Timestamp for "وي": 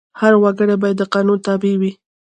1.81-1.91